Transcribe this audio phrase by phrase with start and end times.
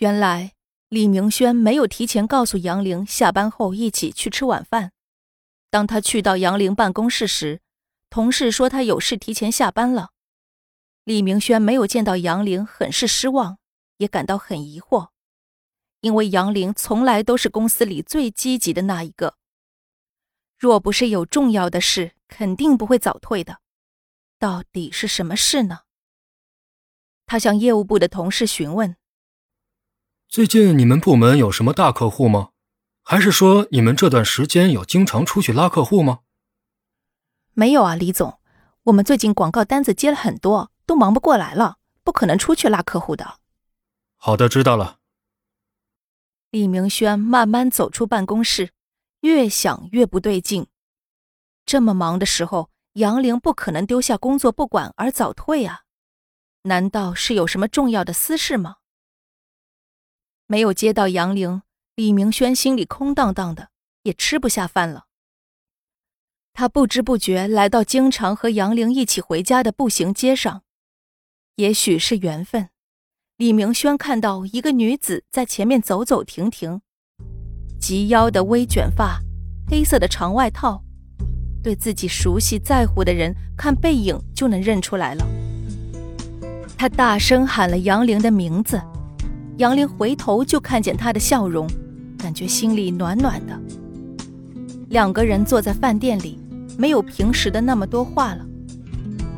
[0.00, 0.54] 原来
[0.88, 4.92] 李明轩没有提前告诉杨玲下班后一起去吃晚饭。
[5.68, 7.60] 当他去到杨玲办公室时，
[8.08, 10.12] 同事说他有事提前下班了。
[11.04, 13.58] 李明轩没有见到杨玲，很是失望，
[13.98, 15.10] 也感到很疑惑，
[16.00, 19.36] 因为杨玲从来都是公司里最积极的那一个。
[20.58, 23.60] 若不是有重要的事，肯定不会早退的。
[24.38, 25.80] 到底是什么事呢？
[27.26, 28.96] 他向业务部的同事询问
[30.30, 32.50] ：“最近你们部门有什么大客户吗？
[33.02, 36.20] 还是说你们这段时间有经常出去拉客户吗
[37.52, 38.38] ？”“没有啊，李总，
[38.84, 43.38] 我们最近广告单子接了很多，都忙不过来了，不可能出去拉客户的。
[44.14, 44.98] ”“好的，知道了。”
[46.52, 48.70] 李明轩慢慢走出办公室。
[49.22, 50.68] 越想越不对劲，
[51.66, 55.80] 这么忙的时候，杨玲不可能丢下工作不管而早退啊？
[56.62, 58.76] 难道是有什么重要的私事吗？
[60.50, 61.62] 没有接到杨玲，
[61.94, 63.68] 李明轩心里空荡荡的，
[64.02, 65.04] 也吃不下饭了。
[66.52, 70.64] 他不知不觉来到经常和杨玲一起回家的步行街上，
[71.54, 72.70] 也许是缘分，
[73.36, 76.80] 李明轩看到一个女子在前面走走停停。
[77.80, 79.20] 及腰的微卷发，
[79.68, 80.82] 黑色的长外套，
[81.62, 85.24] 对自己熟悉在乎的人，看背影就能认出来了。
[86.76, 88.82] 他大声喊了杨玲的名字，
[89.60, 91.68] 杨玲回头就看见他的笑容，
[92.16, 93.60] 感觉心里暖暖的。
[94.88, 96.40] 两个人坐在饭店里，
[96.78, 98.46] 没有平时的那么多话了。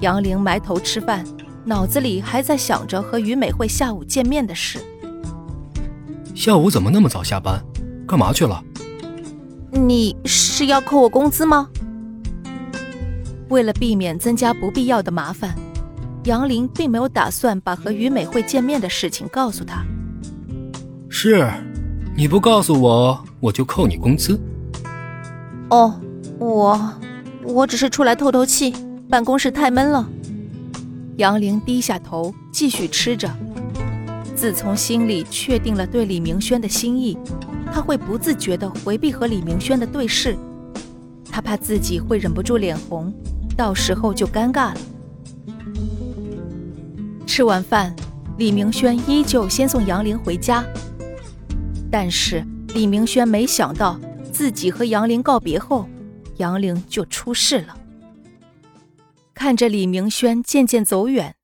[0.00, 1.22] 杨玲埋头吃饭，
[1.66, 4.80] 脑子里还在想着和于美惠下午见面的事。
[6.34, 7.62] 下午怎么那么早下班？
[8.08, 8.64] 干嘛去了？
[9.70, 11.68] 你是要扣我工资吗？
[13.50, 15.54] 为了避免增加不必要的麻烦，
[16.24, 19.84] 杨玲并没有打算把和于美惠见面的事情告诉他。
[21.18, 21.50] 是，
[22.14, 24.38] 你不告诉我，我就扣你工资。
[25.70, 25.98] 哦，
[26.38, 26.92] 我，
[27.42, 28.74] 我只是出来透透气，
[29.08, 30.06] 办公室太闷了。
[31.16, 33.34] 杨玲低下头继续吃着。
[34.34, 37.16] 自从心里确定了对李明轩的心意。
[37.72, 40.36] 他会不自觉地回避和李明轩的对视，
[41.32, 43.10] 他怕自己会忍不住脸红，
[43.56, 44.76] 到时候就尴尬了。
[47.26, 47.96] 吃完饭，
[48.36, 50.62] 李明轩依旧先送杨玲回家，
[51.98, 53.98] 但是李明轩没想到，
[54.30, 55.88] 自己和杨玲告别后，
[56.36, 57.74] 杨玲就出事了。
[59.32, 61.36] 看着李明轩渐渐走远，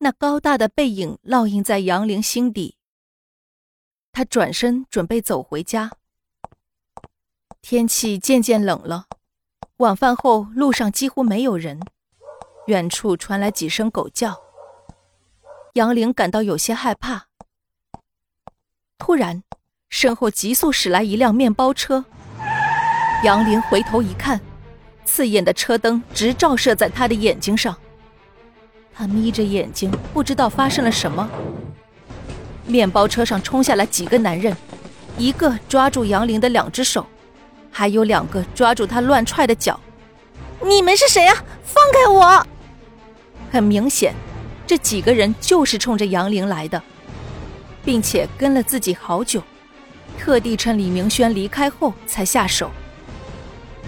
[0.00, 2.76] 那高大的背影烙印在杨玲心底。
[4.12, 5.90] 他转身准备走回家。
[7.62, 9.06] 天气渐渐冷了，
[9.78, 11.80] 晚饭后路上几乎没有人，
[12.66, 14.38] 远处传来几声狗叫。
[15.72, 17.28] 杨玲感到有些害怕。
[18.98, 19.42] 突然，
[19.94, 22.04] 身后急速驶来一辆面包车。
[23.22, 24.40] 杨林回头一看，
[25.04, 27.76] 刺眼的车灯直照射在他的眼睛上。
[28.92, 31.30] 他眯着眼睛，不知道发生了什么。
[32.66, 34.56] 面包车上冲下来几个男人，
[35.16, 37.06] 一个抓住杨玲的两只手，
[37.70, 39.78] 还有两个抓住他乱踹的脚。
[40.60, 41.36] 你们是谁啊？
[41.62, 42.46] 放开我！
[43.52, 44.12] 很明显，
[44.66, 46.82] 这几个人就是冲着杨玲来的，
[47.84, 49.40] 并且跟了自己好久，
[50.18, 52.70] 特地趁李明轩离开后才下手。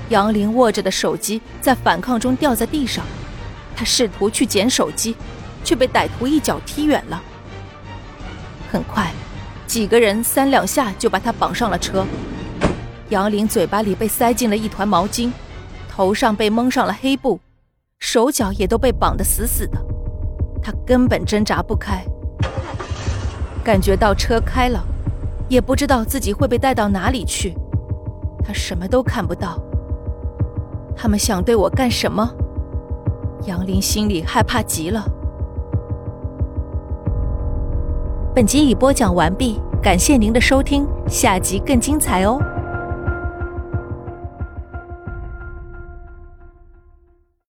[0.08, 3.04] 杨林握着的手机在反抗中掉在地上，
[3.74, 5.16] 他试图去捡手机，
[5.64, 7.22] 却被歹徒一脚踢远了。
[8.70, 9.10] 很快，
[9.66, 12.06] 几个人三两下就把他绑上了车。
[13.08, 15.30] 杨林嘴巴里被塞进了一团毛巾，
[15.88, 17.40] 头上被蒙上了黑布，
[17.98, 19.78] 手脚也都被绑得死死的，
[20.62, 22.04] 他根本挣扎不开。
[23.64, 24.84] 感觉到车开了，
[25.48, 27.54] 也不知道自己会被带到哪里去，
[28.44, 29.60] 他什么都看不到。
[30.96, 32.28] 他们想对我干什么？
[33.44, 35.04] 杨林心里害怕极了。
[38.34, 42.38] 本集已播讲完毕，感谢您的收听，下集更精彩哦。